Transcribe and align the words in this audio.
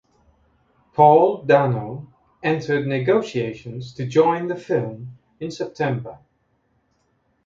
Paul 0.93 1.43
Dano 1.45 2.11
entered 2.41 2.87
negotiations 2.87 3.93
to 3.93 4.07
join 4.07 4.47
the 4.47 4.55
film 4.55 5.19
in 5.39 5.51
September. 5.51 6.17